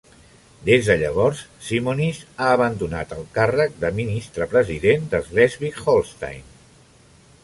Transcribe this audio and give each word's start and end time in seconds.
Des 0.69 0.87
de 0.91 0.93
llavors, 1.01 1.41
Simonis 1.65 2.21
ha 2.39 2.47
abandonat 2.53 3.13
el 3.17 3.21
càrrec 3.35 3.77
de 3.83 3.91
ministre 3.99 4.47
president 4.55 5.05
de 5.13 5.21
Schleswig-Holstein. 5.29 6.49